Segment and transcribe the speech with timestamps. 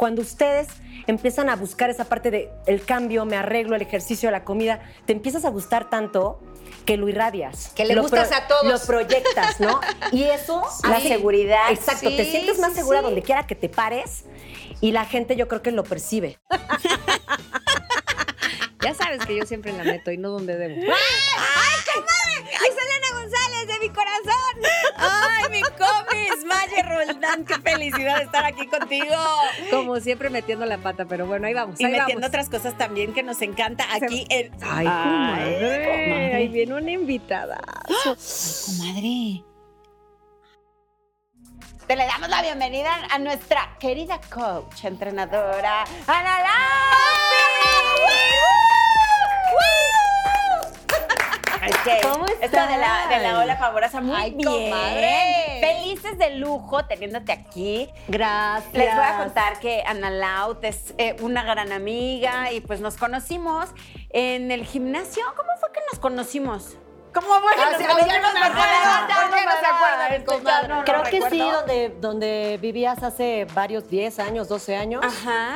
[0.00, 0.66] cuando ustedes
[1.06, 5.12] empiezan a buscar esa parte de el cambio, me arreglo, el ejercicio, la comida, te
[5.12, 6.40] empiezas a gustar tanto
[6.86, 7.70] que lo irradias.
[7.76, 8.64] Que le Lo gustas a todos.
[8.64, 9.78] Lo proyectas, ¿no?
[10.12, 10.62] Y eso...
[10.88, 11.70] La seguridad.
[11.70, 13.04] Exacto, te sientes más sí, segura sí.
[13.04, 14.24] donde quiera que te pares
[14.80, 16.38] y la gente yo creo que lo percibe.
[18.82, 20.76] Ya sabes que yo siempre la meto y no donde debo.
[20.80, 21.76] ¡Ay,
[22.70, 24.29] Selena González de mi corazón!
[25.00, 26.44] ¡Ay, mi comis!
[26.44, 29.16] Maye Roldán, qué felicidad estar aquí contigo.
[29.70, 31.80] Como siempre metiendo la pata, pero bueno, ahí vamos.
[31.80, 32.28] Y ahí metiendo vamos.
[32.28, 34.52] otras cosas también que nos encanta aquí en...
[34.62, 36.04] Ay, comadre.
[36.04, 36.34] comadre.
[36.34, 37.60] Ahí viene una invitada.
[38.04, 39.44] Comadre.
[41.86, 46.38] Te le damos la bienvenida a nuestra querida coach, entrenadora, Ana
[51.84, 54.70] que ¿Cómo esto de la, de la ola pavorosa, muy Ay, bien.
[54.70, 55.58] comadre.
[55.60, 57.88] Felices de lujo teniéndote aquí.
[58.08, 58.72] Gracias.
[58.74, 62.96] Les voy a contar que Ana Laut es eh, una gran amiga y pues nos
[62.96, 63.68] conocimos
[64.10, 65.24] en el gimnasio.
[65.36, 66.76] ¿Cómo fue que nos conocimos?
[67.12, 68.06] ¿Cómo fue que Ah, nos conocimos?
[68.06, 68.62] ya no me acuerdo,
[69.08, 69.40] ya no me
[70.46, 75.04] acuerdo, lo Creo que sí, donde, donde vivías hace varios 10 años, 12 años.
[75.04, 75.54] Ajá.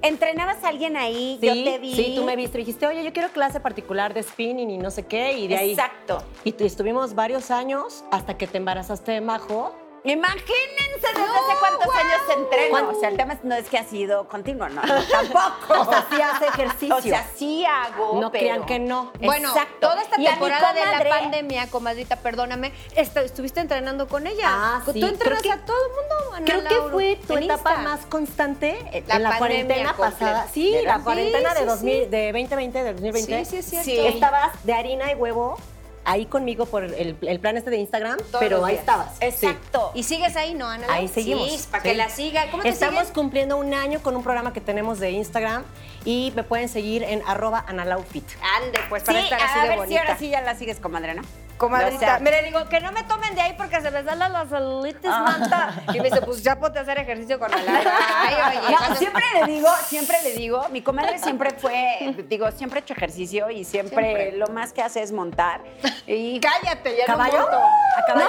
[0.00, 1.38] ¿Entrenabas a alguien ahí?
[1.40, 1.94] Sí, Yo te vi.
[1.94, 2.58] sí, tú me viste.
[2.58, 5.36] Dijiste, oye, yo quiero clase particular de spinning y no sé qué.
[5.38, 5.70] Y de ahí.
[5.72, 6.22] Exacto.
[6.44, 9.74] Y tu- estuvimos varios años hasta que te embarazaste de Majo.
[10.12, 12.70] Imagínense desde hace cuántos años se entrena.
[12.70, 12.96] ¿Cuánto?
[12.96, 15.80] O sea, el tema no es que ha sido continuo, no, no, tampoco.
[15.80, 16.96] O sea, sí hace ejercicio.
[16.96, 19.12] O sea, sí hago, No pero- crean que no.
[19.20, 19.88] Bueno, Exacto.
[19.88, 24.46] toda esta temporada de la comadre- pandemia, comadrita, perdóname, estu- estuviste entrenando con ella.
[24.48, 25.02] Ah, Tú sí.
[25.02, 27.82] entrenas Creo que- a todo el mundo, Ana Creo que fue tu etapa Insta.
[27.82, 30.48] más constante eh, La en la cuarentena completa, pasada.
[30.52, 33.44] Sí, la cuarentena Sí, de, sí, 2000, de 2020, del 2020.
[33.44, 34.02] Sí, sí, es cierto.
[34.08, 34.14] Sí.
[34.14, 35.58] Estabas de harina y huevo
[36.04, 38.80] ahí conmigo por el, el plan este de Instagram, Todos pero ahí días.
[38.80, 39.16] estabas.
[39.20, 39.92] Exacto.
[39.94, 40.86] ¿Y sigues ahí, no, Ana?
[40.90, 41.50] Ahí seguimos.
[41.50, 41.88] Sí, para Sí.
[41.90, 42.50] que la siga.
[42.50, 45.64] ¿Cómo te Estamos cumpliendo un año con un programa que tenemos de Instagram
[46.04, 48.24] y me pueden seguir en arroba analaufit.
[48.62, 50.00] Ande, pues Sí, para estar así a de ver bonita.
[50.00, 51.22] si ahora sí ya la sigues, comadre, ¿no?
[51.58, 54.32] Comadrita, O sea, mire, digo, que no me tomen de ahí porque se me salen
[54.32, 55.74] las celulitis, manta.
[55.92, 58.76] Y me dice, pues ya ponte a hacer ejercicio con la Ay, oye.
[58.88, 62.94] No, siempre le digo, siempre le digo, mi comadre siempre fue, digo, siempre ha hecho
[62.94, 64.32] ejercicio y siempre, Siempre.
[64.38, 65.60] lo más que hace es montar.
[66.06, 67.36] Y Cállate, ya ¿Caballo?
[67.38, 67.58] no monto.
[67.58, 68.27] ¿A caballo?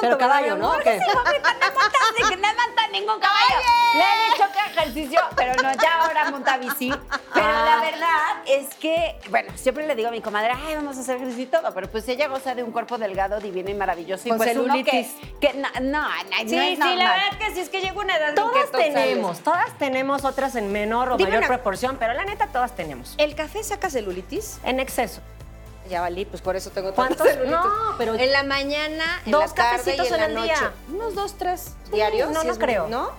[0.00, 0.72] Pero caballo, ¿no?
[0.72, 2.14] ¿Por qué mamita, no montas?
[2.16, 3.56] De que no monta ningún caballo.
[3.94, 6.90] Le he dicho que ejercicio, pero no, ya ahora monta bici.
[7.34, 7.80] Pero la Ah.
[7.82, 11.44] verdad es que, bueno, siempre le digo a mi comadre, ay, vamos a hacer ejercicio
[11.44, 14.26] y todo, pero pues ella goza de un cuerpo delgado, divino y maravilloso.
[14.26, 15.16] Y Con pues uno que, celulitis.
[15.40, 18.16] que no, no, no, Sí, no sí, la verdad que sí es que llega una
[18.16, 18.92] edad en que Todas todo sale.
[18.94, 22.74] tenemos, todas tenemos, otras en menor o Dime mayor una- proporción, pero la neta todas
[22.74, 23.14] tenemos.
[23.18, 24.58] ¿El café saca celulitis?
[24.64, 25.20] En exceso.
[25.90, 27.50] Ya valí, pues por eso tengo celulitis.
[27.50, 27.64] No,
[27.98, 30.44] pero- En la mañana, en Dos la tarde y cafecitos en la noche.
[30.54, 30.72] día.
[30.88, 32.30] Unos dos, tres diarios.
[32.30, 32.86] no, si no muy- creo.
[32.88, 33.10] ¿No?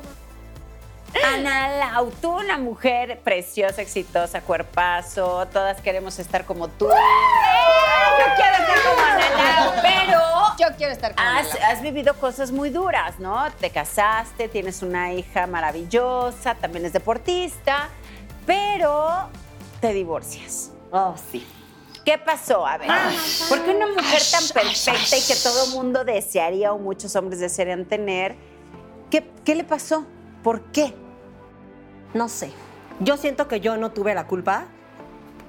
[1.35, 6.87] Ana Lau, tú una mujer preciosa, exitosa, cuerpazo, todas queremos estar como tú.
[6.87, 10.21] Yo quiero estar como Ana Lau, pero
[10.57, 13.51] Yo quiero estar con has, has vivido cosas muy duras, ¿no?
[13.59, 17.89] Te casaste, tienes una hija maravillosa, también es deportista,
[18.45, 19.27] pero
[19.81, 20.71] te divorcias.
[20.93, 21.45] Oh, sí.
[22.11, 22.67] ¿Qué pasó?
[22.67, 22.89] A ver,
[23.47, 27.85] ¿por qué una mujer tan perfecta y que todo mundo desearía o muchos hombres desearían
[27.85, 28.35] tener?
[29.09, 30.05] ¿Qué, qué le pasó?
[30.43, 30.93] ¿Por qué?
[32.13, 32.51] No sé.
[32.99, 34.65] Yo siento que yo no tuve la culpa,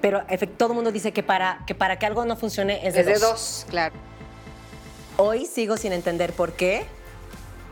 [0.01, 0.23] pero
[0.57, 3.07] todo el mundo dice que para, que para que algo no funcione es de, Es
[3.07, 3.23] de dos.
[3.23, 3.97] dos, claro.
[5.17, 6.87] Hoy sigo sin entender por qué,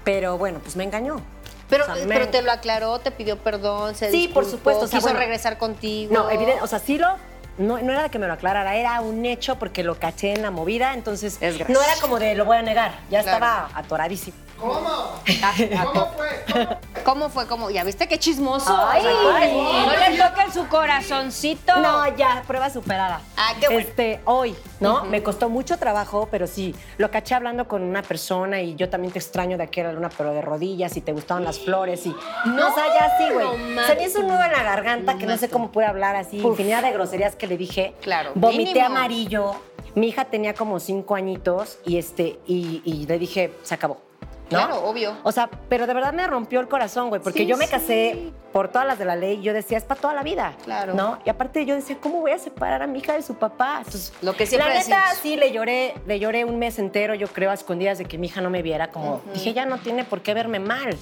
[0.03, 1.21] pero bueno, pues me engañó.
[1.69, 4.87] Pero, O sea, me- pero te lo aclaró, te pidió perdón, se Sí, por supuesto,
[4.87, 5.21] o sea, quiso bueno.
[5.21, 6.13] regresar contigo.
[6.13, 7.30] No, evidente, o sea, sí lo.
[7.61, 10.51] No, no era que me lo aclarara, era un hecho porque lo caché en la
[10.51, 11.39] movida, entonces
[11.69, 13.37] no era como de lo voy a negar, ya Claro.
[13.37, 14.35] estaba atoradísimo.
[14.61, 15.21] ¿Cómo?
[15.93, 16.45] ¿Cómo fue?
[16.53, 16.79] ¿Cómo?
[17.05, 17.47] ¿Cómo fue?
[17.47, 17.71] ¿Cómo?
[17.71, 18.77] ¿Ya viste qué chismoso?
[18.77, 19.87] Ay, ay.
[19.87, 21.77] no le toquen su corazoncito.
[21.77, 23.21] No, ya, prueba superada.
[23.37, 23.81] Ah, qué bueno.
[23.81, 25.05] Este, hoy, ¿no?
[25.05, 29.13] Me costó mucho trabajo, pero sí, lo caché hablando con una persona y yo también
[29.13, 32.15] te extraño de aquella luna, pero de rodillas y te gustaban las flores y.
[32.45, 33.75] No, o sea, ya sí, güey.
[33.75, 36.17] no Se me hizo un nudo en la garganta que no sé cómo pude hablar
[36.17, 37.95] así, infinidad de groserías que le dije.
[38.03, 38.87] Claro, Vomité mínimo.
[38.87, 39.55] amarillo.
[39.95, 44.01] Mi hija tenía como cinco añitos y este, y, y le dije, se acabó.
[44.51, 44.59] ¿No?
[44.59, 45.17] Claro, obvio.
[45.23, 47.71] O sea, pero de verdad me rompió el corazón, güey, porque Sí, yo me sí.
[47.71, 50.55] casé por todas las de la ley y yo decía, es para toda la vida.
[50.65, 50.95] Claro.
[50.95, 51.19] ¿No?
[51.25, 53.79] Y aparte yo decía, ¿cómo voy a separar a mi hija de su papá?
[53.79, 55.19] Entonces, Lo que siempre La neta, decimos.
[55.23, 58.27] sí, le lloré, le lloré un mes entero, yo creo, a escondidas de que mi
[58.27, 58.91] hija no me viera.
[58.91, 60.97] Como, dije, ya no tiene por qué verme mal.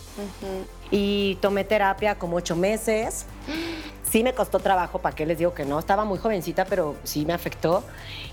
[0.90, 3.26] Y tomé terapia como ocho meses.
[4.10, 5.78] Sí me costó trabajo, ¿para qué les digo que no?
[5.78, 7.84] Estaba muy jovencita, pero sí me afectó.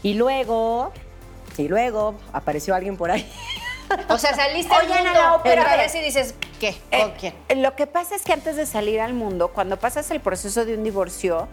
[0.03, 0.91] Y luego,
[1.57, 3.29] y luego apareció alguien por ahí.
[4.09, 5.77] O sea, saliste Oye, al mundo a ver.
[5.77, 6.75] vez y dices, ¿Qué?
[6.91, 7.33] Eh, ¿Con quién?
[7.61, 10.75] Lo que pasa es que antes de salir al mundo, cuando pasas el proceso de
[10.75, 11.47] un divorcio,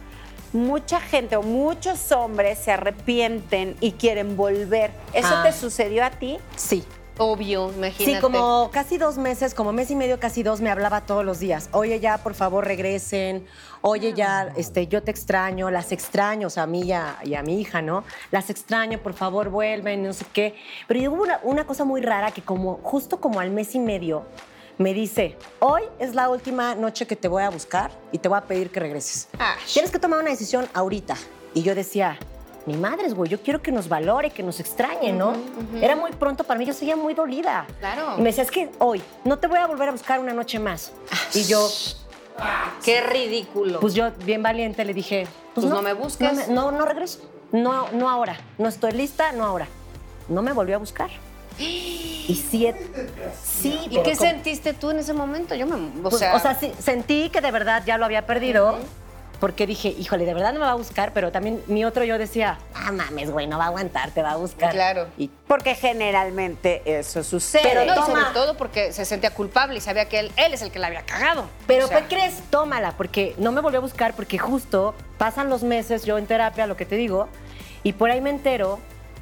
[0.53, 4.91] mucha gente o muchos hombres se arrepienten y quieren volver.
[5.13, 5.43] ¿Eso Ah.
[5.45, 6.39] te sucedió a ti?
[6.57, 6.85] Sí.
[7.19, 8.05] Obvio, imagínate.
[8.17, 11.39] Sí, como casi dos meses, como mes y medio, casi dos, me hablaba todos los
[11.41, 11.69] días.
[11.73, 13.47] Oye, ya, por favor, regresen.
[13.83, 17.35] Oye, ya, este, yo te extraño, las extraño, o sea, a mí y a, y
[17.35, 18.05] a mi hija, ¿no?
[18.31, 20.55] Las extraño, por favor, vuelven, no sé qué.
[20.89, 24.25] Pero hubo una, una cosa muy rara que como, justo como al mes y medio,
[24.79, 28.39] me dice, hoy es la última noche que te voy a buscar y te voy
[28.39, 29.29] a pedir que regreses.
[29.39, 31.15] Ah, Tienes que tomar una decisión ahorita.
[31.55, 32.19] Y yo decía,
[32.67, 35.35] mi madre, güey, yo quiero que nos valore, que nos extrañe, ¿no?
[35.81, 37.67] Era muy pronto para mí, yo seguía muy dolida.
[37.81, 38.15] Claro.
[38.19, 40.59] Y me decía, es que hoy, no te voy a volver a buscar una noche
[40.59, 40.93] más.
[41.35, 41.69] Y yo,
[42.85, 43.81] Qué ridículo.
[43.81, 46.33] pues yo, bien valiente, le dije, Pues no me busques.
[46.33, 47.21] No, me- no, no regreso.
[47.53, 48.39] No, no ahora.
[48.59, 49.67] No estoy lista, no ahora.
[50.29, 51.11] No me volvió a buscar.
[51.59, 53.11] Y siete.
[53.45, 55.55] Sí, ¿Y qué como- sentiste tú en ese momento?
[55.55, 55.75] Yo me.
[55.77, 58.79] O pues, sea, o sea, sí, sentí que de verdad ya lo había perdido.
[59.43, 62.17] Porque dije, híjole, de verdad no me va a buscar, pero también mi otro yo
[62.17, 64.71] decía, ah, mames, güey, no va a aguantar, te va a buscar.
[64.71, 65.09] Claro.
[65.19, 67.65] Y Porque generalmente eso sucede.
[67.65, 68.07] Pero no, y toma.
[68.07, 70.87] sobre todo porque se sentía culpable y sabía que él, él es el que la
[70.87, 71.47] había cagado.
[71.67, 72.41] Pero O sea, ¿qué crees?
[72.51, 76.69] Tómala, porque no me volvió a buscar porque justo pasan los meses yo en terapia,
[76.69, 77.27] lo que te digo,
[77.83, 78.79] y por ahí me entero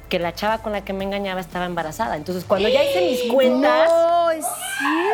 [0.07, 2.17] que la chava con la que me engañaba estaba embarazada.
[2.17, 3.89] Entonces, cuando ya hice mis cuentas...
[3.89, 4.45] No, es
[4.77, 5.10] cierto.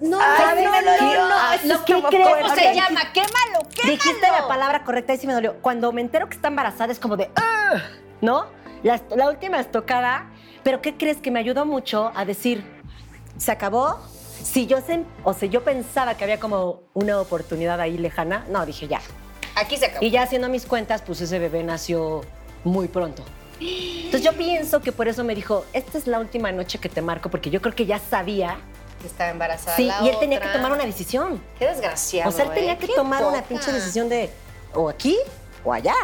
[0.00, 1.18] No, Ay, no, me no, dolió.
[1.20, 1.52] no, no.
[1.52, 2.42] Eso ¿Lo que estuvo crees?
[2.42, 3.00] ¿Cómo se llama?
[3.12, 3.90] Quémalo, quémalo.
[3.92, 5.54] Dijiste la palabra correcta y sí me dolió.
[5.62, 7.24] Cuando me entero que está embarazada es como de...
[7.24, 7.80] "Ugh",
[8.20, 8.46] ¿No?
[8.82, 10.30] La, la última estocada,
[10.62, 11.16] pero ¿qué crees?
[11.18, 12.64] Que me ayudó mucho a decir,
[13.36, 13.98] ¿se acabó?
[14.42, 18.64] Si yo, sen- o sea, yo pensaba que había como una oportunidad ahí lejana, no,
[18.66, 19.00] dije ya,
[19.56, 20.04] Aquí se acabó.
[20.04, 22.20] Y ya haciendo mis cuentas, pues ese bebé nació
[22.62, 23.24] muy pronto.
[23.58, 27.00] Entonces yo pienso que por eso me dijo, esta es la última noche que te
[27.00, 28.58] marco, porque yo creo que ya sabía.
[29.06, 29.76] Que estaba embarazada.
[29.76, 31.40] Sí, la y él tenía que tomar una decisión.
[31.58, 32.28] Qué desgraciado.
[32.28, 32.78] o sea, él tenía ¿eh?
[32.78, 34.30] que Qué tomar una pinche decisión de
[34.74, 35.16] o aquí
[35.64, 35.94] o allá.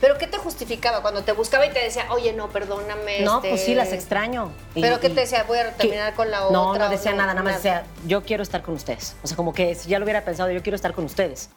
[0.00, 3.22] ¿Pero qué te justificaba cuando te buscaba y te decía, oye, no, perdóname?
[3.22, 4.52] No, este, pues sí, las extraño.
[4.76, 5.42] Y- ¿Pero qué y- te decía?
[5.42, 7.80] Voy a terminar con la otra, no decía no, nada, nada más nada.
[7.80, 9.16] decía, yo quiero estar con ustedes.
[9.24, 11.50] O sea, como que si ya lo hubiera pensado, yo quiero estar con ustedes.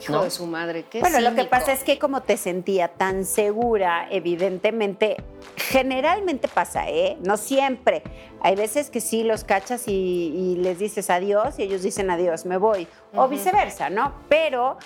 [0.00, 0.24] Hijo ¿no?
[0.24, 4.06] de su madre, qué Bueno, lo que pasa es que como te sentía tan segura,
[4.10, 5.16] evidentemente,
[5.56, 7.16] generalmente pasa, ¿eh?
[7.24, 8.02] No siempre.
[8.40, 12.46] Hay veces que sí los cachas y, y les dices adiós y ellos dicen adiós,
[12.46, 12.86] me voy.
[13.14, 14.14] O viceversa, ¿no?
[14.28, 14.78] Pero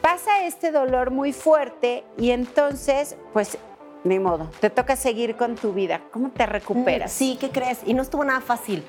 [0.00, 3.58] pasa este dolor muy fuerte y entonces, pues,
[4.04, 6.02] ni modo, te toca seguir con tu vida.
[6.12, 7.10] ¿Cómo te recuperas?
[7.10, 7.80] Sí, ¿qué crees?
[7.84, 8.84] Y no estuvo nada fácil.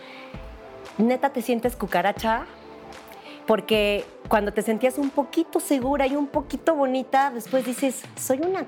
[1.00, 2.46] Neta, te sientes cucaracha
[3.48, 8.66] porque cuando te sentías un poquito segura y un poquito bonita, después dices, soy una...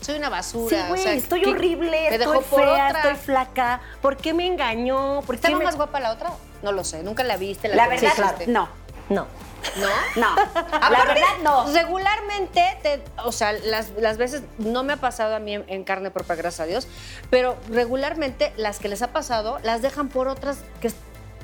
[0.00, 0.84] Soy una Sí, basura.
[0.84, 2.88] o güey, sea, estoy ¿qué- horrible, estoy fea, otra?
[3.00, 3.80] estoy flaca.
[4.00, 5.22] ¿Por qué me engañó?
[5.22, 6.30] ¿Por qué ¿Estaba me- más guapa la otra?
[6.62, 7.66] No lo sé, nunca la viste.
[7.68, 8.22] La conociste.
[8.22, 8.68] verdad, no.
[9.08, 9.26] No.
[9.76, 10.20] ¿No?
[10.20, 10.36] No,
[10.90, 11.66] la verdad no.
[11.72, 15.82] Regularmente, te- o sea, las, las veces, no me ha pasado a mí en, en
[15.82, 16.86] carne propia, gracias a Dios,
[17.28, 20.92] pero regularmente las que les ha pasado las dejan por otras que,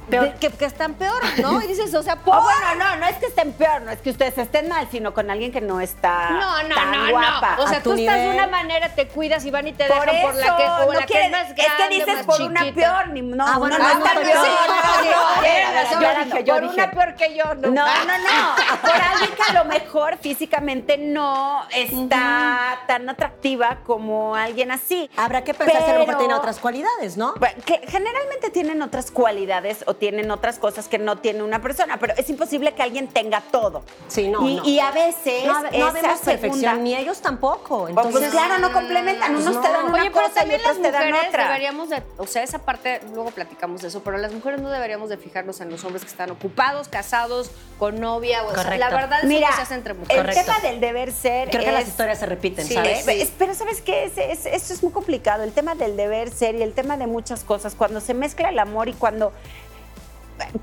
[0.09, 0.25] Peor.
[0.33, 1.61] de- que, que están peor, ¿no?
[1.63, 2.37] Y dices, o sea, por...
[2.37, 5.13] Oh, bueno, no, no es que estén peor, no es que ustedes estén mal, sino
[5.15, 7.57] con alguien que no está No, no, tan no, guapa.
[7.57, 7.65] no.
[7.65, 8.35] O sea, tú estás de nivel.
[8.37, 10.87] una manera, te cuidas y van y te por dejan eso, por la que, o
[10.87, 13.45] no la que quiere- es más es que dices más por una peor, ni, no,
[13.47, 14.35] Ah, bueno, no, no, no, está peor.
[14.35, 16.01] no, no, no, no, no, tienes no, razón.
[16.01, 17.45] yo Por dije, yo una peor que yo.
[17.55, 18.81] No, no, no, no.
[18.83, 25.11] Por alguien que a lo mejor físicamente no está tan atractiva como alguien así.
[25.17, 27.35] Habrá que pensar si a lo mejor tiene otras cualidades, ¿no?
[27.65, 32.15] Que generalmente tienen otras cualidades o tienen otras cosas que no tiene una persona, pero
[32.17, 33.83] es imposible que alguien tenga todo.
[34.09, 34.65] Sí, no, y, no.
[34.65, 37.83] y a veces No, no esa vemos perfección, segunda- ni ellos tampoco.
[37.85, 39.33] Oh, Entonces, pues claro, no complementan.
[39.33, 39.61] pues Unos no.
[39.63, 41.45] te dan una Oye, pero cosa y también las otros te dan mujeres otra.
[41.45, 45.09] deberíamos de, o sea, esa parte, luego platicamos de eso, pero las mujeres no deberíamos
[45.09, 48.79] de fijarnos en los hombres que están ocupados, casados, con novia, o sea, Correcto.
[48.79, 50.23] la verdad eso Mira, no se hace entre el mujeres.
[50.23, 50.53] Correcto.
[50.53, 53.05] tema del deber ser Creo que es- las historias se repiten, Sí, ¿sabes?
[53.05, 53.21] sí.
[53.21, 54.05] Es- Pero ¿sabes qué?
[54.05, 55.43] Es, es- esto es muy complicado.
[55.45, 57.75] El tema del deber ser y el tema de muchas cosas.
[57.75, 59.33] Cuando se mezcla el amor y cuando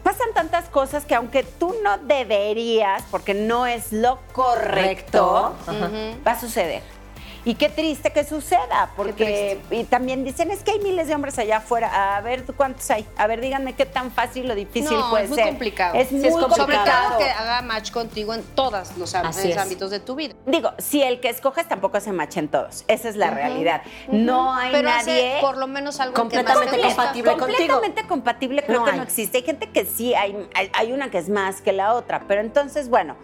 [0.03, 5.55] pasan tantas cosas que aunque tú no deberías, porque no es lo correcto,
[6.25, 6.81] va a suceder.
[7.43, 11.39] Y qué triste que suceda, porque y también dicen, es que hay miles de hombres
[11.39, 12.15] allá afuera.
[12.17, 13.05] A ver, ¿tú ¿cuántos hay?
[13.17, 15.47] A ver, díganme qué tan fácil o difícil no, puede es muy ser.
[15.47, 15.95] complicado.
[15.95, 17.17] Es Sí, muy complicado.
[17.17, 19.57] Que haga match contigo en todos los es.
[19.57, 20.35] ámbitos de tu vida.
[20.45, 22.83] Digo, si el que escoges tampoco se macha en todos.
[22.87, 23.81] Esa es la realidad.
[24.09, 26.95] No hay Pero nadie hace por lo menos algo que más Completamente te gusta.
[26.95, 27.47] compatible contigo.
[27.57, 28.97] completamente compatible creo No que hay.
[28.97, 29.37] no existe.
[29.39, 32.25] Hay gente que sí, hay, hay, hay una que es más que la otra.
[32.27, 33.15] Pero entonces, bueno,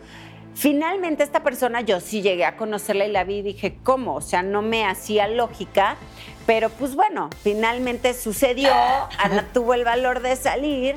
[0.58, 4.16] finalmente esta persona yo sí llegué a conocerla y la vi y dije, ¿cómo?
[4.16, 5.98] O sea, no me hacía lógica.
[6.46, 8.72] Pero pues bueno, finalmente sucedió,
[9.18, 10.96] Ana tuvo el valor de salir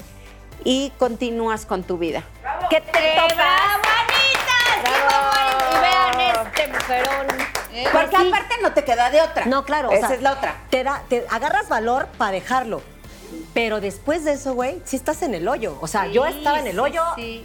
[0.65, 2.23] y continúas con tu vida.
[2.71, 3.81] ¿Qué te toca?
[4.87, 7.27] Y vean este mujerón.
[7.75, 7.85] ¿eh?
[7.93, 8.29] Porque sí.
[8.29, 9.47] aparte no te queda de otra.
[9.47, 9.89] No, claro.
[9.89, 10.55] o Esa sea, es la otra.
[10.71, 12.83] Te, da, te agarras valor para dejarlo.
[13.53, 15.77] Pero después de eso, güey, sí estás en el hoyo.
[15.81, 17.03] O sea, yo estaba en el sí, hoyo.
[17.17, 17.45] sí.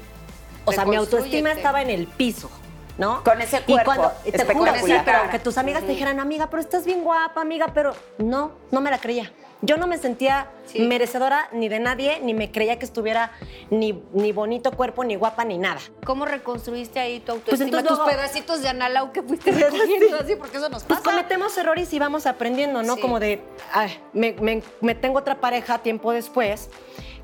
[0.65, 2.49] O sea, mi autoestima estaba en el piso,
[2.97, 3.23] ¿no?
[3.23, 6.49] Con ese Y cuerpo cuando, te juro, sí, pero que tus amigas te dijeran, amiga,
[6.49, 9.31] pero estás bien guapa, amiga, pero no, no me la creía.
[9.61, 10.81] Yo no me sentía Sí.
[10.81, 13.31] merecedora ni de nadie, ni me creía que estuviera
[13.69, 15.79] ni, ni bonito cuerpo, ni guapa, ni nada.
[16.05, 17.65] ¿Cómo reconstruiste ahí tu Pues autoestima?
[17.65, 21.09] entonces tus luego- pedacitos de analau que fuiste recogiendo así, porque eso nos Pues pasa.
[21.09, 22.95] cometemos errores y vamos aprendiendo, ¿no?
[22.95, 23.01] Sí.
[23.01, 23.41] Como de,
[23.71, 26.69] ay, me, me- me tengo otra pareja tiempo después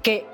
[0.01, 0.25] que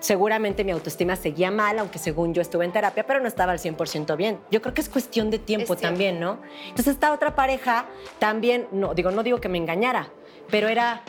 [0.00, 3.58] seguramente mi autoestima seguía mal, aunque según yo estuve en terapia, pero no estaba al
[3.58, 4.38] 100% bien.
[4.50, 5.82] Yo creo que es cuestión de tiempo Es tiempo.
[5.94, 6.38] también, ¿no?
[6.68, 7.86] Entonces esta otra pareja
[8.18, 10.08] también, no digo, no digo que me engañara,
[10.50, 11.02] pero era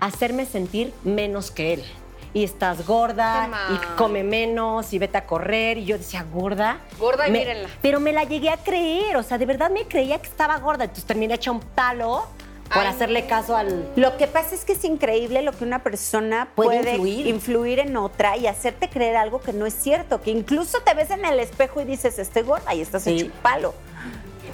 [0.00, 1.84] hacerme sentir menos que él.
[2.34, 5.76] Y estás gorda, y come menos, y vete a correr.
[5.76, 6.78] Y yo decía, ¿gorda?
[6.98, 7.68] Gorda y Me- mírenla.
[7.82, 10.84] Pero me la llegué a creer, o sea, de verdad me creía que estaba gorda.
[10.84, 12.24] Entonces terminé hecha un palo
[12.72, 13.86] por Ay, hacerle caso al...
[13.96, 17.26] Lo que pasa es que es increíble lo que una persona Puede puede, influir.
[17.26, 17.78] influir.
[17.80, 21.24] en otra y hacerte creer algo que no es cierto, que incluso te ves en
[21.24, 23.10] el espejo y dices, estoy gorda y estás Sí.
[23.10, 23.74] hecho un palo.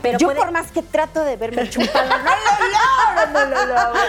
[0.03, 2.31] Pero Yo puede- por más que trato de verme palo, no lo
[2.75, 4.01] logro, no lo logro.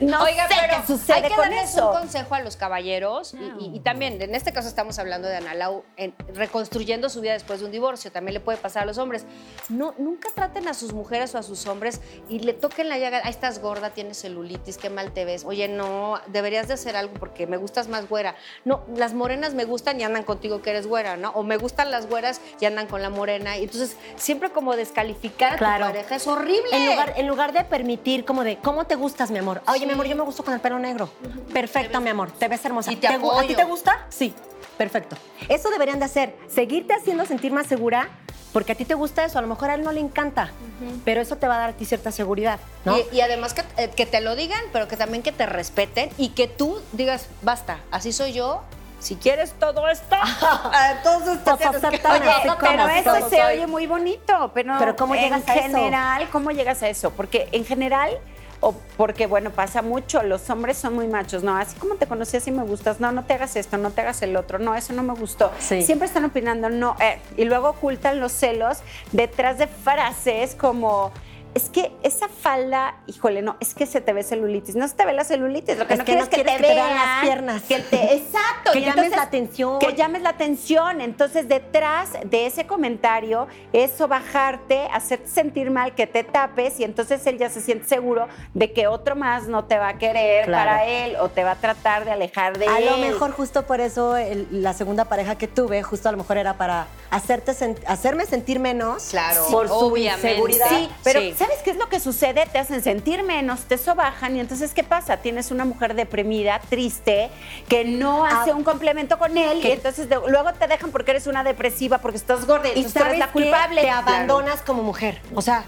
[0.00, 1.88] No Oiga, sé pero qué sucede hay que con darles eso.
[1.90, 5.36] un consejo a los caballeros y- y, y también, en este caso estamos hablando de
[5.36, 8.98] Analau en- reconstruyendo su vida después de un divorcio, también le puede pasar a los
[8.98, 9.24] hombres.
[9.68, 13.20] No, nunca traten a sus mujeres o a sus hombres y le toquen la llaga,
[13.24, 15.44] ahí estás gorda, tienes celulitis, qué mal te ves.
[15.44, 18.34] Oye, no, deberías de hacer algo porque me gustas más güera.
[18.64, 21.30] No, las morenas me gustan y andan contigo que eres güera, ¿no?
[21.30, 23.56] O me gustan las güeras y andan con la morena.
[23.58, 25.86] Y entonces, siempre como descalificar a Claro.
[25.86, 26.68] tu pareja es horrible.
[26.72, 29.62] En lugar, en lugar de permitir como de, ¿cómo te gustas, mi amor?
[29.68, 31.10] Oye, mi amor, yo me gusto con el pelo negro.
[31.52, 32.92] Perfecto, mi amor, te ves hermosa.
[32.92, 34.06] Y te gu- ¿A ti te gusta?
[34.08, 34.34] Sí,
[34.76, 35.16] perfecto.
[35.48, 38.08] Eso deberían de hacer, seguirte haciendo sentir más segura,
[38.52, 40.50] porque a ti te gusta eso, a lo mejor a él no le encanta,
[41.04, 42.98] pero eso te va a dar a ti cierta seguridad, ¿no?
[42.98, 46.10] Y, y además que, eh, que te lo digan, pero que también que te respeten
[46.18, 48.62] y que tú digas, basta, así soy yo.
[49.00, 50.14] Si quieres todo esto,
[50.96, 53.30] entonces te Pues que- Oye, pero eso soy.
[53.30, 55.62] se oye muy bonito, pero, Pero ¿cómo en llegas a eso?
[55.62, 57.10] general, ¿cómo llegas a eso?
[57.10, 58.10] Porque en general,
[58.60, 62.36] o porque bueno, pasa mucho, los hombres son muy machos, no, así como te conocí,
[62.36, 64.92] así me gustas, no, no te hagas esto, no te hagas el otro, no, eso
[64.92, 65.50] no me gustó.
[65.58, 65.82] Sí.
[65.82, 68.78] Siempre están opinando, no, eh, y luego ocultan los celos
[69.12, 71.10] detrás de frases como...
[71.52, 74.76] Es que esa falda, híjole, no, es que se te ve celulitis.
[74.76, 76.44] No se te ve la celulitis, lo que Es no que quieres no es que
[76.44, 77.62] te que te vean las piernas.
[77.62, 78.70] que te- exacto.
[78.72, 79.78] Que y llames la atención.
[79.80, 81.00] Que llames la atención.
[81.00, 87.26] Entonces, detrás de ese comentario, eso bajarte, hacerte sentir mal, que te tapes, y entonces
[87.26, 90.70] él ya se siente seguro de que otro más no te va a querer Claro.
[90.70, 92.86] para él o te va a tratar de alejar de A él.
[92.86, 96.38] lo mejor justo por eso el- la segunda pareja que tuve, justo a lo mejor
[96.38, 100.30] era para hacerte sen- hacerme sentir menos Claro, por su obviamente.
[100.30, 100.68] inseguridad.
[100.68, 101.34] Sí, pero Sí.
[101.36, 102.46] ¿sabes qué es lo que sucede?
[102.46, 105.16] Te hacen sentir menos, te sobajan y entonces ¿qué pasa?
[105.18, 107.30] Tienes una mujer deprimida, triste,
[107.68, 108.54] que no hace Ah.
[108.54, 112.16] un complemento con él y entonces de- luego te dejan porque eres una depresiva, porque
[112.18, 113.80] estás gorda y entonces tú eres sabes la culpable.
[113.80, 114.08] te Claro.
[114.08, 115.20] abandonas como mujer.
[115.34, 115.64] O sea,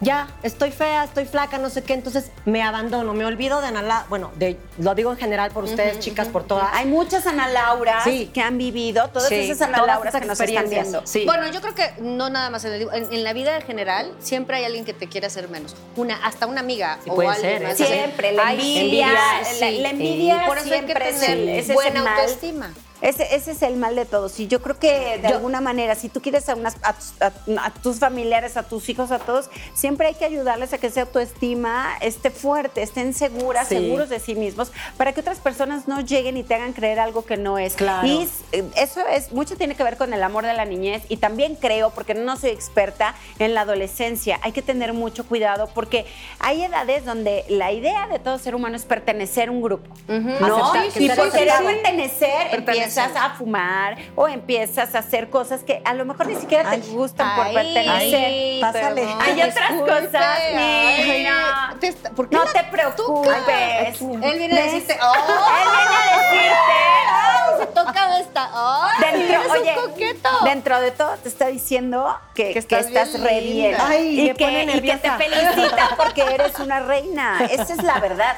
[0.00, 4.06] ya, estoy fea, estoy flaca, no sé qué, entonces me abandono, me olvido de Ana
[4.08, 6.68] Bueno, de, lo digo en general por ustedes, chicas, por todas.
[6.72, 8.30] Hay muchas Ana Lauras Sí.
[8.32, 11.06] que han vivido, todas Sí, esas Ana esas que nos están viendo.
[11.06, 11.24] Sí.
[11.24, 14.12] Bueno, yo creo que no nada más en, el- en, en la vida en general,
[14.18, 15.74] siempre hay alguien que te quiere hacer menos.
[15.96, 17.80] Una, hasta una amiga Sí, o puede alguien ser, más.
[17.80, 17.86] ¿eh?
[17.86, 19.08] Siempre, la envidia,
[19.44, 22.16] sí, la, envidia Por eso hay que tener buena mal.
[23.04, 24.40] Ese, ese es el mal de todos.
[24.40, 27.12] Y yo creo que de Yo- alguna manera, si tú quieres a, unas, a, tus-
[27.20, 30.86] a- a tus familiares, a tus hijos, a todos, siempre hay que ayudarles a que
[30.86, 33.76] esa autoestima esté fuerte, estén seguras, Sí.
[33.76, 37.24] seguros de sí mismos, para que otras personas no lleguen y te hagan creer algo
[37.26, 37.74] que no es.
[37.74, 38.06] Claro.
[38.06, 41.18] Y eh, eso es, mucho tiene que ver con el amor de la niñez y
[41.18, 44.38] también creo, porque no soy experta, en la adolescencia.
[44.42, 46.06] Hay que tener mucho cuidado porque
[46.38, 49.94] hay edades donde la idea de todo ser humano es pertenecer a un grupo.
[50.08, 50.72] ¿no?
[50.72, 51.74] Aceptar, querer aceptable.
[51.74, 52.93] pertenecer, Pertenecer.
[52.96, 56.76] Empiezas a fumar o empiezas a hacer cosas que a lo mejor ni siquiera te
[56.76, 58.60] Ay, gustan por Ay, pertenecer.
[58.60, 59.02] pásale.
[59.02, 60.54] perdón, Hay otras disculpe, cosas, ay,
[61.18, 61.74] mija.
[61.80, 64.00] te está- ¿por qué No te preocupes.
[64.00, 65.12] Él viene a decirte, Él ¡oh!
[65.14, 67.58] viene a decirte.
[67.58, 68.50] Se toca esta.
[68.52, 69.00] ¡Ay!
[69.00, 70.28] Dentro, eres oye, un coqueto.
[70.44, 74.20] dentro de todo te está diciendo que, Que que estás estás, bien re bien Ay,
[74.20, 77.38] y, que, y que te felicita porque eres una reina.
[77.50, 78.36] Esa es la verdad.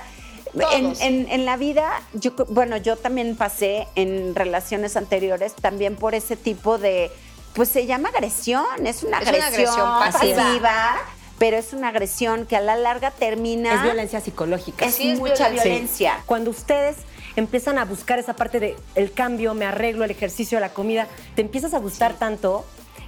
[0.73, 6.15] En, en- en la vida, yo, bueno, yo también pasé en relaciones anteriores también por
[6.15, 7.11] ese tipo de,
[7.55, 10.37] pues se llama agresión, es una Es una agresión, pasiva.
[10.37, 10.97] pasiva
[11.39, 13.75] pero es una agresión que a la larga termina...
[13.75, 14.87] Es violencia psicológica.
[14.87, 15.63] Es Sí, es mucha violencia.
[15.65, 16.23] violencia.
[16.25, 16.97] Cuando ustedes
[17.37, 21.43] empiezan a buscar esa parte de el cambio, me arreglo, el ejercicio, la comida, te
[21.43, 22.65] empiezas a gustar tanto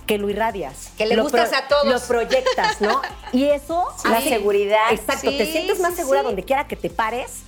[0.08, 0.90] que lo irradias.
[0.98, 1.86] Que le Lo gustas a todos.
[1.86, 3.00] Lo proyectas, ¿no?
[3.32, 3.86] Y eso...
[4.10, 4.90] La seguridad.
[4.90, 6.26] Exacto, te sientes más sí, segura sí.
[6.26, 7.42] donde quiera que te pares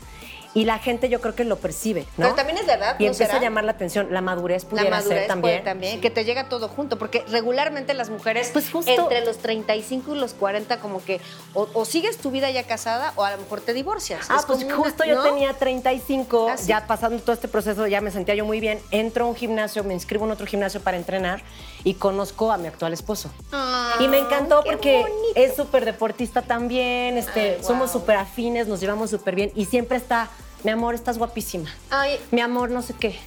[0.53, 2.25] y la gente yo creo que lo percibe, ¿no?
[2.25, 3.39] Pero también es verdad, Y ¿no empieza será?
[3.39, 4.09] a llamar la atención.
[4.11, 5.55] La madurez La pudiera madurez ser también.
[5.59, 9.39] puede también, que te llega todo junto, porque regularmente las mujeres Pues justo- entre los
[9.39, 11.21] 35 y los 40 como que
[11.55, 14.27] o, o sigues tu vida ya casada o a lo mejor te divorcias.
[14.29, 15.23] Ah, Es pues como una- justo yo ¿no?
[15.23, 16.67] tenía 35, Ah, sí.
[16.67, 18.81] ya pasando todo este proceso, ya me sentía yo muy bien.
[18.91, 21.43] Entro a un gimnasio, me inscribo en otro gimnasio para entrenar
[21.85, 23.31] y conozco a mi actual esposo.
[23.53, 25.33] Ah, y me encantó porque bonito.
[25.35, 27.67] es súper deportista también, este, Ay, wow.
[27.67, 30.29] somos súper afines, nos llevamos súper bien y siempre está,
[30.65, 31.71] mi amor, estás guapísima.
[31.91, 33.19] Ay, Mi amor, no sé qué.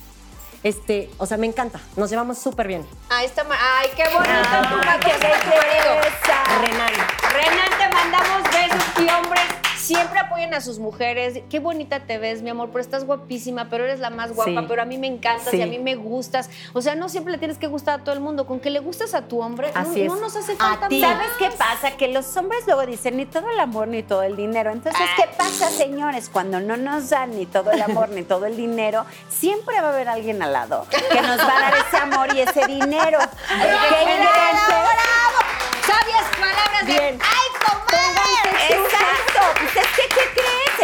[0.64, 2.86] Este, o sea, me encanta, nos llevamos súper bien.
[3.10, 3.46] ahí está.
[3.52, 4.32] Ay, qué bonito.
[4.32, 5.96] Ay, tu qué tu marido.
[5.96, 6.44] belleza.
[6.62, 6.94] Renan.
[7.34, 9.62] Renan, te mandamos besos y hombres.
[9.84, 11.42] Siempre apoyen a sus mujeres.
[11.50, 14.66] Qué bonita te ves, mi amor, pero estás guapísima, pero eres la más guapa, Sí.
[14.68, 15.58] pero a mí me encantas Sí.
[15.58, 16.50] y a mí me gustas.
[16.74, 18.46] O sea, no siempre le tienes que gustar a todo el mundo.
[18.48, 21.00] Con que le gustes a tu hombre, no- Así no, nos hace A falta ti.
[21.02, 21.12] más.
[21.12, 21.92] ¿Sabes qué pasa?
[21.98, 24.72] Que los hombres luego dicen ni todo el amor ni todo el dinero.
[24.72, 25.13] Entonces, Ah.
[25.18, 26.30] ¿qué pasa, señores?
[26.30, 29.94] Cuando no nos dan ni todo el amor ni todo el dinero, siempre va a
[29.94, 33.20] haber alguien al lado que nos va a dar ese amor y ese dinero.
[33.50, 35.40] ¿Qué ¡Bravo, bravo!
[35.86, 37.20] Sabias palabras de Bien.
[37.22, 37.43] ¡Ay,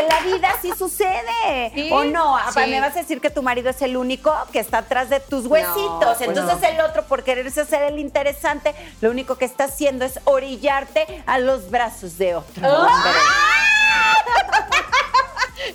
[0.10, 1.72] la vida sí sucede.
[1.74, 2.36] Sí, ¿O no?
[2.38, 2.60] Ah, sí.
[2.70, 5.46] Me vas a decir que tu marido es el único que está atrás de tus
[5.46, 6.18] huesitos.
[6.18, 6.68] pues Entonces no.
[6.68, 11.38] el otro, por quererse hacer el interesante, lo único que está haciendo es orillarte a
[11.40, 13.06] los brazos de otro ¡Ah!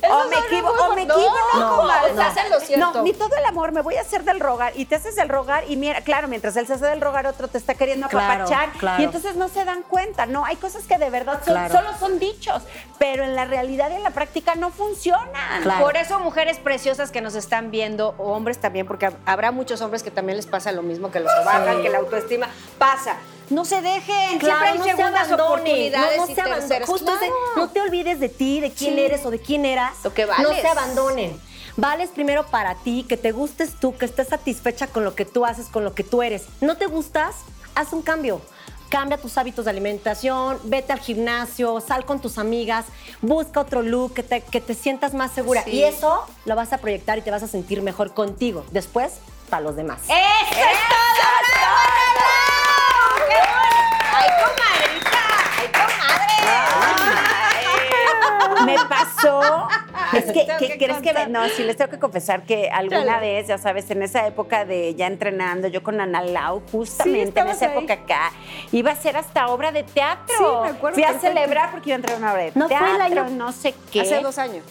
[0.09, 2.11] O me equivoco, o me No, equivoco, no, comadre.
[2.11, 2.93] en lo cierto.
[2.93, 4.73] No, ni todo el amor, me voy a hacer del rogar.
[4.75, 7.47] Y te haces del rogar y mira, claro, mientras él se hace del rogar, otro
[7.47, 8.71] te está queriendo Claro, apapachar.
[8.73, 9.01] claro.
[9.01, 10.45] Y entonces no se dan cuenta, ¿no?
[10.45, 11.73] Hay cosas que de verdad son- Claro.
[11.73, 12.61] solo son dichos,
[12.99, 15.61] pero en la realidad y en la práctica no funcionan.
[15.63, 15.83] Claro.
[15.83, 20.03] Por eso, mujeres preciosas que nos están viendo, o hombres también, porque habrá muchos hombres
[20.03, 23.15] que también les pasa lo mismo, que los bajan, que la autoestima pasa.
[23.49, 26.61] No se dejen, siempre hay no se segundas oportunidades no, no y se abandone.
[26.67, 26.89] terceras.
[26.89, 27.35] Justo ese- Claro.
[27.57, 29.01] no te olvides de ti, de quién Sí.
[29.01, 29.93] eres o de quién eras.
[30.03, 30.61] Lo que No vales.
[30.61, 31.39] se abandonen.
[31.77, 35.45] Vales primero para ti, que te gustes tú, que estés satisfecha con lo que tú
[35.45, 36.43] haces, con lo que tú eres.
[36.61, 37.35] ¿No te gustas?
[37.75, 38.41] Haz un cambio.
[38.89, 42.85] Cambia tus hábitos de alimentación, vete al gimnasio, sal con tus amigas,
[43.21, 45.63] busca otro look, que te, que te sientas más segura.
[45.63, 45.71] Sí.
[45.71, 48.63] Y eso lo vas a proyectar y te vas a sentir mejor contigo.
[48.71, 49.13] Después,
[49.49, 50.01] para los demás.
[50.03, 51.94] ¡Eso es todo!
[54.17, 55.23] ¡Ay, comadrita!
[55.59, 56.25] ¡Ay, comadre!
[58.65, 59.67] Me pasó.
[60.13, 61.47] Es que, ¿qué que crees que no?
[61.49, 63.19] Sí, les tengo que confesar que alguna Chale.
[63.35, 67.47] vez, ya sabes, en esa época de ya entrenando, yo con Ana Lau, justamente en
[67.49, 67.71] esa ahí.
[67.77, 68.31] época acá,
[68.71, 70.35] iba a ser hasta obra de teatro.
[70.37, 72.67] Sí, me acuerdo Fui a celebrar porque iba a entrar a una obra de ¿No
[72.69, 74.01] fue el teatro, año- no sé qué.
[74.01, 74.63] Hace dos años,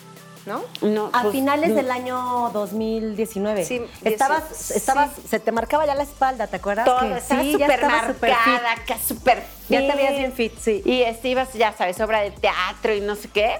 [0.47, 0.63] ¿no?
[0.83, 1.77] No, A pues, finales no.
[1.77, 3.65] del año 2019.
[3.65, 6.85] Sí, estabas, dieci- estabas, se te marcaba ya la espalda, ¿te acuerdas?
[6.85, 8.47] Todo, Que sí, ya súper estabas súper fit.
[8.47, 9.97] marcada, acá súper Ya te fit.
[9.97, 10.83] veías bien fit, sí.
[10.85, 13.57] Y este, ibas, ya sabes, obra de teatro y no sé qué.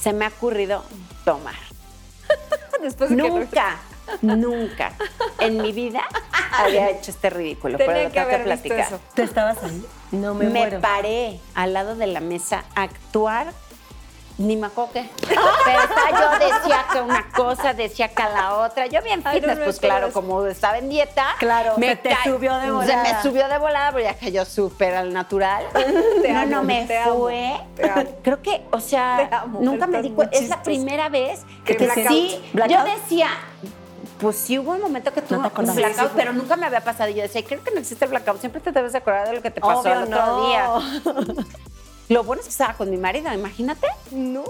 [0.00, 0.84] Se me ha ocurrido
[1.24, 1.54] tomar.
[2.82, 3.76] Después de que Nunca,
[4.22, 4.92] nunca
[5.40, 6.02] en mi vida
[6.52, 7.78] había hecho este ridículo.
[7.78, 8.80] pero Tenía lo que haber visto platicar.
[8.80, 9.00] eso.
[9.14, 9.84] ¿Tú estabas ahí?
[10.12, 10.80] No me, Me, muero.
[10.80, 13.52] paré al lado de la mesa a actuar.
[14.38, 15.10] Ni me acuerdo qué.
[15.26, 15.40] Pero
[16.12, 18.86] yo decía que una cosa, decía que la otra.
[18.86, 20.14] Yo bien Ay, no fitness, me pues claro, eso.
[20.14, 21.34] como estaba en dieta.
[21.40, 23.02] Claro, se te subió de Se volada.
[23.02, 25.64] me subió de volada, pero ya cayó súper al natural.
[26.22, 27.60] Te no, amo, no, me te amo, fue.
[27.74, 28.04] te amo.
[28.22, 30.36] Creo que, o sea, amo, nunca me di cuenta.
[30.38, 32.06] Es la primera vez ¿Qué, que blackout?
[32.08, 32.40] sí.
[32.44, 32.84] Yo ¿Blackout?
[32.86, 33.28] decía,
[34.20, 36.10] pues sí hubo un momento que tuve te un blackout, Sí, sí fue.
[36.14, 37.10] pero nunca me había pasado.
[37.10, 38.38] Y yo decía, creo que no existe el blackout.
[38.38, 40.46] Siempre te debes acordar de lo que te pasó Obvio, el otro no.
[40.46, 40.70] día.
[42.08, 43.86] Lo bueno es que estaba con mi marido, imagínate.
[44.10, 44.44] No.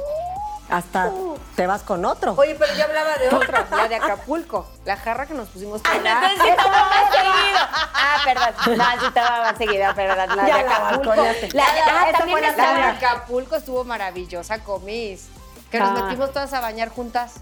[0.70, 1.10] Hasta
[1.56, 2.34] te vas con otro.
[2.36, 4.68] Oye, pero yo hablaba de otra, la de Acapulco.
[4.84, 6.56] La jarra que nos pusimos para más seguido.
[6.58, 8.76] Ah, perdón.
[8.78, 10.36] No, sí tomaba más seguido, perdón.
[10.36, 11.14] La Ya de Acapulco.
[11.14, 13.06] La de, ah, también la estaba- La de.
[13.06, 15.28] Acapulco estuvo maravillosa, comis.
[15.70, 16.02] Que nos Ah.
[16.04, 17.36] metimos todas a bañar juntas.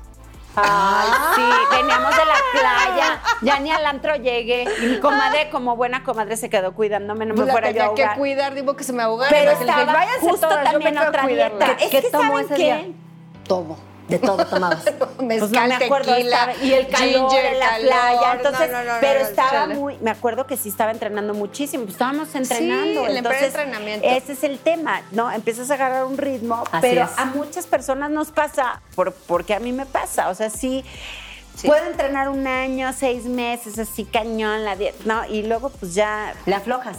[0.56, 4.64] Ay, sí, veníamos de la playa, ya ni al antro llegué.
[4.82, 7.82] Y mi comadre, como buena comadre, se quedó cuidándome, no me Pues la fuera yo
[7.82, 8.18] a tenía que ahogar.
[8.18, 9.30] cuidar, digo que se me ahogara.
[9.30, 11.66] Pero dije, estaba "Váyanse justo todas, también otra cuidarla".
[11.66, 11.84] dieta.
[11.84, 12.62] Es ¿Qué que tomó ¿saben ese qué?
[12.64, 12.84] día?
[13.46, 13.78] Tomo.
[14.08, 14.84] De todo tomabas.
[14.84, 18.32] Mezcal, Pues no me acuerdo, tequila, estaba- y el calor ginger, en la calor, playa,
[18.34, 19.74] entonces, no, no, no, pero no, estaba chale.
[19.74, 24.06] muy, me acuerdo que sí estaba entrenando muchísimo, pues estábamos entrenando, el entonces entrenamiento.
[24.06, 25.30] ese es el tema, ¿no?
[25.32, 27.10] Empiezas a agarrar un ritmo, Así pero es.
[27.18, 30.84] a muchas personas nos pasa, por, porque a mí me pasa, o sea, sí,
[31.56, 31.68] Sí.
[31.68, 35.24] puedo entrenar un año, seis meses, así cañón la dieta, ¿no?
[35.24, 36.98] Y luego pues ya Le aflojas.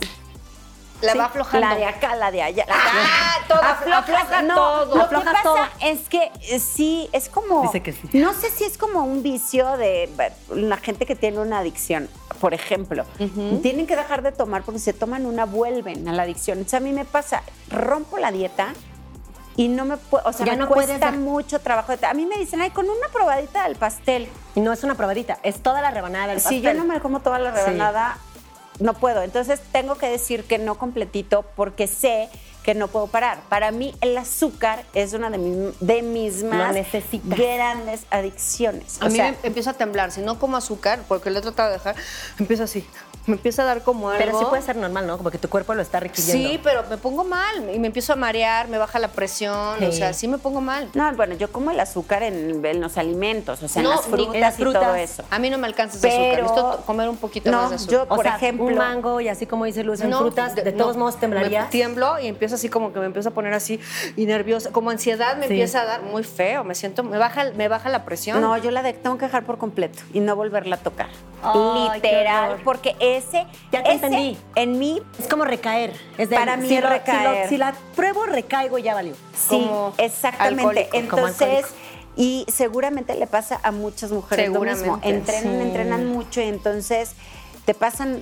[1.02, 1.68] La Sí, va aflojando.
[1.68, 2.66] La de acá, la de allá.
[2.70, 4.96] Ah, todo, afloja no, todo.
[4.96, 5.58] Lo Afloja que pasa todo.
[5.82, 7.62] es que eh, sí, es como.
[7.62, 8.10] Dice que sí.
[8.14, 10.10] No sé si es como un vicio de
[10.50, 12.10] la gente que tiene una adicción,
[12.42, 13.06] por ejemplo.
[13.62, 16.58] Tienen que dejar de tomar porque si se toman una, vuelven a la adicción.
[16.58, 18.74] Entonces a mí me pasa, rompo la dieta.
[19.60, 21.92] Y no me puedo, o sea, Ya me no cuesta dar- mucho trabajo.
[22.08, 24.28] A mí me dicen, ay, con una probadita del pastel.
[24.54, 26.62] Y no es una probadita, es toda la rebanada del Si pastel.
[26.62, 27.72] yo no me como toda la Sí.
[28.80, 29.24] No puedo.
[29.24, 32.30] Entonces tengo que decir que no completito porque sé
[32.68, 33.40] que no puedo parar.
[33.48, 36.74] Para mí el azúcar es una de, mi- de mis más
[37.30, 39.02] grandes adicciones.
[39.02, 40.12] A O mí sea, me empieza a temblar.
[40.12, 41.96] Si no como azúcar, porque lo he tratado de dejar,
[42.38, 42.86] empieza así.
[43.26, 44.24] Me empieza a dar como algo.
[44.24, 45.18] Pero sí puede ser normal, ¿no?
[45.18, 46.48] Porque tu cuerpo lo está requiriendo.
[46.50, 49.92] Sí, pero me pongo mal y me empiezo a marear, me baja la presión, o
[49.92, 50.90] sea, sí me pongo mal.
[50.94, 54.06] no, bueno, yo como el azúcar en, en los alimentos, o sea, No, en las
[54.06, 55.24] frutas, en las y todo eso.
[55.30, 57.76] A mí no me alcanza ese azúcar, Pero- necesito comer un poquito No, más de
[57.76, 57.94] azúcar.
[57.96, 60.56] yo, O por sea, ejemplo, un mango y así como dice Luz, en No, frutas,
[60.56, 61.70] de, todos modos Me temblarías.
[61.70, 63.80] tiemblo y empiezo así como que me empiezo a poner así
[64.16, 65.54] y nerviosa, como ansiedad me Sí.
[65.54, 68.42] empieza a dar muy feo, me siento, me baja, me baja la presión.
[68.42, 71.08] No, yo la de- tengo que dejar por completo y no volverla a tocar.
[71.94, 74.38] Literal, porque ese, Ya te ese entendí.
[74.56, 75.94] en mí Es como recaer.
[76.18, 77.44] Es de, Para mí si recaer.
[77.44, 79.14] lo- Si, la pruebo, recaigo, ya valió.
[79.36, 80.90] Sí, como exactamente.
[80.94, 81.66] Entonces,
[82.16, 85.00] y seguramente le pasa a muchas mujeres lo mismo.
[85.04, 85.62] Entrenan, sí.
[85.62, 87.12] entrenan mucho y entonces
[87.66, 88.22] te pasan,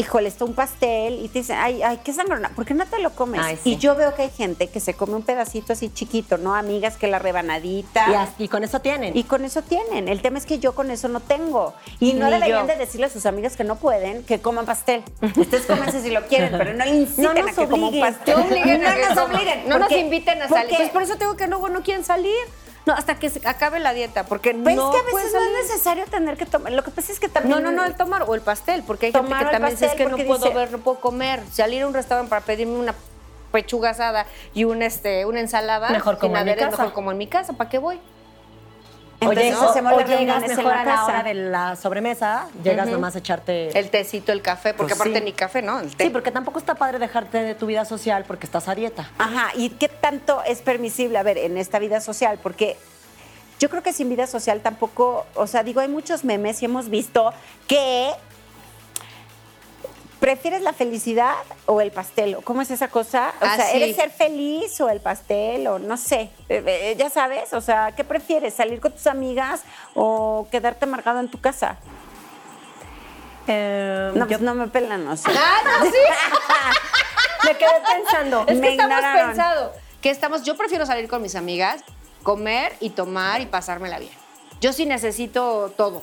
[0.00, 2.98] híjole, está un pastel y te dicen, ay, ay, qué sangrona, ¿por qué no te
[3.00, 3.40] lo comes?
[3.42, 3.72] Ay, sí.
[3.72, 6.54] Y yo veo que hay gente que se come un pedacito así chiquito, ¿no?
[6.54, 8.32] Amigas que la rebanadita.
[8.38, 9.16] Y, y con eso tienen.
[9.16, 10.08] Y con eso tienen.
[10.08, 11.74] El tema es que yo con eso no tengo.
[11.98, 15.02] Y no deberían de decirle a sus amigas que no pueden que coman pastel.
[15.36, 18.36] Ustedes cómense si lo quieren, pero no le inciten No nos a que coman pastel.
[18.36, 19.68] No obliguen a no que nos obliguen.
[19.68, 20.76] No nos inviten a salir.
[20.76, 22.34] Pues por eso tengo que luego no quieren salir.
[22.86, 25.40] No, hasta que se acabe la dieta, porque Pues no es que a veces no
[25.40, 26.72] es necesario tener que tomar.
[26.72, 27.62] Lo que pasa es que también.
[27.62, 29.92] No, no, no, el tomar o el pastel, porque hay gente que también dice es
[29.94, 31.42] que no puedo dice- ver, no puedo comer.
[31.52, 32.94] Salir a un restaurante para pedirme una
[33.52, 35.90] pechuga asada y un, este, una ensalada.
[35.90, 36.70] Mejor como en mi casa.
[36.70, 38.00] Mejor como en mi casa, ¿para qué voy?
[39.20, 41.04] Entonces o- hacemos o las llegas reuniones en mejor la a la casa.
[41.06, 43.78] hora de la sobremesa, llegas nomás a echarte...
[43.78, 45.24] El tecito, el café, porque Pues aparte sí.
[45.24, 45.78] ni café, ¿no?
[45.80, 46.04] El té.
[46.04, 49.10] Sí, porque tampoco está padre dejarte de tu vida social porque estás a dieta.
[49.18, 52.38] Ajá, ¿y qué tanto es permisible, a ver, en esta vida social?
[52.42, 52.76] Porque
[53.58, 56.88] yo creo que sin vida social tampoco, o sea, digo, hay muchos memes y hemos
[56.88, 57.32] visto
[57.68, 58.10] que
[60.20, 61.34] prefieres la felicidad
[61.66, 63.76] o el pastel, o cómo es esa cosa, o Ah, sea, sí.
[63.82, 66.30] ¿eres ser feliz o el pastel o no sé?
[66.48, 68.54] Eh, eh, ya sabes, o sea, ¿qué prefieres?
[68.54, 69.62] ¿Salir con tus amigas
[69.94, 71.78] o quedarte amargado en tu casa?
[73.46, 75.32] Eh, No, yo pues no me pelan, o sea.
[75.34, 75.96] Ah, no, sí.
[77.46, 78.44] me quedé pensando.
[78.46, 79.26] Es Me que estamos ignoraron.
[79.28, 81.82] pensando que estamos, yo prefiero salir con mis amigas,
[82.22, 84.12] comer y tomar y pasármela bien.
[84.60, 86.02] Yo sí necesito todo.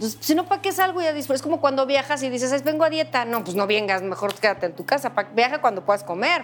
[0.00, 1.40] Entonces, si no, ¿para qué salgo ya después?
[1.40, 3.26] Es como cuando viajas y dices, "Ay, vengo a dieta.
[3.26, 5.10] No, pues no vengas, mejor quédate en tu casa.
[5.10, 6.42] Pa- Viaja cuando puedas comer.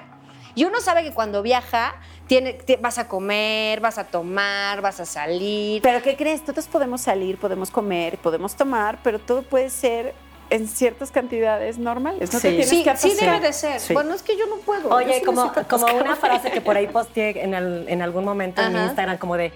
[0.55, 1.95] Y uno sabe que cuando viaja,
[2.27, 5.81] tiene, te- vas a comer, vas a tomar, vas a salir.
[5.81, 6.45] Pero ¿qué crees?
[6.45, 10.14] Todos podemos salir, podemos comer, podemos tomar, pero todo puede ser
[10.51, 12.33] en ciertas cantidades normales.
[12.35, 12.57] No te Sí.
[12.57, 13.81] tienes sí, que sí debe de ser.
[13.81, 13.95] Sí.
[13.95, 14.90] Bueno, es que yo no puedo.
[14.90, 18.61] Oye, sí como, como una frase que por ahí posteé en, el- en algún momento
[18.61, 18.81] en mi.
[18.81, 19.53] Instagram, como de,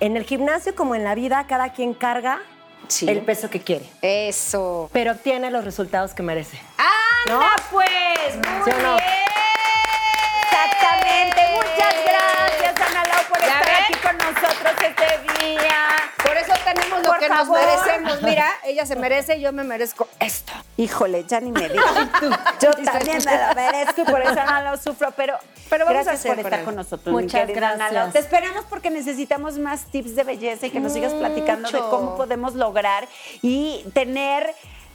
[0.00, 2.40] en el gimnasio como en la vida, cada quien carga
[2.88, 3.08] Sí.
[3.08, 4.90] el peso que quiere, Eso.
[4.92, 6.60] pero obtiene los resultados que merece.
[7.26, 7.88] ¡Anda, pues!
[8.36, 8.96] ¡Muy ¿Sí o no?
[8.96, 9.08] bien!
[10.50, 11.40] Exactamente.
[11.54, 13.76] Muchas gracias, Ana Lau, por ¿Ya estar ven?
[13.84, 15.86] aquí con nosotros este día.
[16.22, 17.58] Por eso tenemos lo Por que favor.
[17.60, 18.22] nos merecemos.
[18.22, 20.52] Mira, ella se merece, yo me merezco esto.
[20.76, 21.84] Híjole, ya ni me digas.
[22.60, 25.38] Yo también me lo merezco y por eso no lo sufro, pero,
[25.72, 27.12] Pero vamos a gracias hacer por estar con nosotros.
[27.14, 28.12] Muchas gracias.
[28.12, 32.14] Te esperamos porque necesitamos más tips de belleza y que nos sigas platicando de cómo
[32.14, 33.08] podemos lograr
[33.40, 34.54] y tener...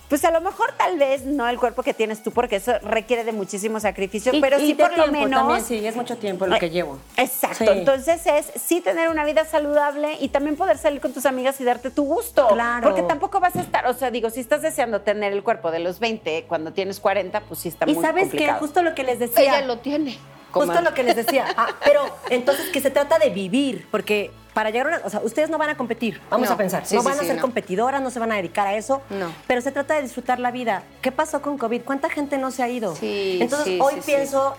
[0.10, 3.26] Pues a lo mejor tal vez no el cuerpo que tienes tú, porque eso requiere
[3.26, 5.30] de muchísimo sacrificio, Y- pero y sí por lo menos...
[5.42, 6.98] También, sí, es mucho tiempo lo que llevo.
[7.18, 7.58] Exacto.
[7.66, 7.66] Sí.
[7.70, 11.66] Entonces es sí tener una vida saludable y también poder salir con tus amigas y
[11.66, 12.48] darte tu gusto.
[12.48, 12.84] Claro.
[12.88, 15.80] Porque tampoco vas a estar, o sea, digo, si estás deseando tener el cuerpo de
[15.80, 18.60] los 20 cuando tienes 40, pues sí está Y muy sabes que complicado.
[18.60, 19.58] justo lo que les decía.
[19.58, 20.18] Ella lo tiene.
[20.52, 20.84] Justo comadre.
[20.90, 21.46] lo que les decía.
[21.58, 25.20] Ah, pero entonces que se trata de vivir, porque para llegar a una, o sea,
[25.24, 27.36] ustedes no van a competir, vamos No, a pensar, sí, no sí, van a ser
[27.36, 27.42] no.
[27.44, 29.32] competidoras, no se van a dedicar a eso, No.
[29.46, 30.82] pero se trata de disfrutar la vida.
[31.04, 31.84] ¿Qué pasó con COVID?
[31.84, 32.96] ¿Cuánta gente no se ha ido?
[32.96, 34.56] Sí, Entonces hoy pienso,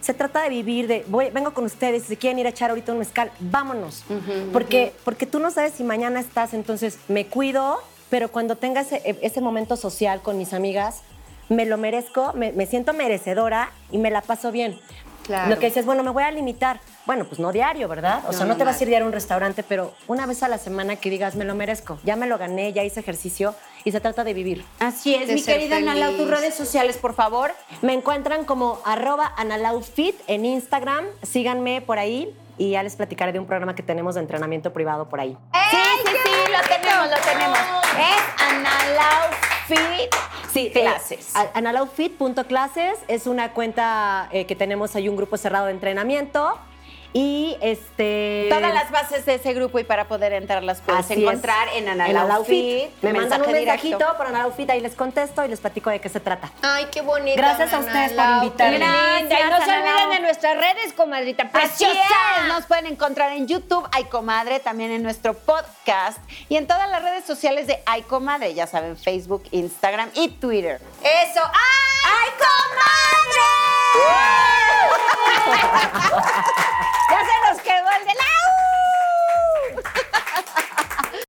[0.00, 2.70] se trata de vivir, de voy, vengo con ustedes, si se quieren ir a echar
[2.70, 4.04] ahorita un mezcal, vámonos,
[4.52, 9.18] porque, porque tú no sabes si mañana estás, entonces me cuido, pero cuando tenga ese,
[9.22, 11.00] ese momento social con mis amigas,
[11.48, 14.78] me lo merezco, me, me siento merecedora y me la paso bien.
[15.24, 15.50] Claro.
[15.50, 16.80] Lo que dices, bueno, me voy a limitar.
[17.06, 18.20] Bueno, pues no diario, ¿verdad?
[18.24, 20.26] O No, sea, no, no, te vas a ir diario a un restaurante, pero una
[20.26, 23.00] vez a la semana que digas, me lo merezco, ya me lo gané, ya hice
[23.00, 24.64] ejercicio y se trata de vivir.
[24.78, 27.52] Así es, De mi querida Ana Lau, tus redes sociales, por favor.
[27.80, 33.38] Me encuentran como arroba analaufit en Instagram, síganme por ahí y ya les platicaré de
[33.40, 35.36] un programa que tenemos de entrenamiento privado por ahí.
[35.70, 37.58] Sí, sí, sí, lo tenemos, lo tenemos.
[37.98, 39.30] Es Ana Lau
[39.66, 40.14] Fit
[40.52, 41.34] Sí, Clases.
[41.34, 46.58] Eh, analaufit.clases es una cuenta eh, que tenemos ahí un grupo cerrado de entrenamiento
[47.12, 51.14] y este Todas las bases de ese grupo y para poder entrar las puedes Así
[51.14, 51.18] es.
[51.20, 52.90] encontrar en Ana En Lau Analau Fit.
[52.90, 52.90] Fit.
[53.02, 53.70] Me mandan un directo.
[53.70, 56.50] mensajito por Analau Fit, ahí les contesto y les platico de qué se trata.
[56.62, 57.36] Ay, qué bonito.
[57.36, 58.78] Gracias a ustedes por invitarme.
[58.78, 59.40] Gracias.
[59.40, 61.92] Y no se olviden de nuestras redes, comadrita preciosa.
[62.40, 66.88] es, nos pueden encontrar en YouTube, Ay Comadre, también en nuestro podcast y en todas
[66.90, 70.80] las redes sociales de Ay Comadre, ya saben, Facebook, Instagram y Twitter.
[71.02, 71.40] Eso.
[71.44, 72.72] ¡Ay, ¡Ay Comadre!
[77.10, 78.24] Ya se nos quedó el de la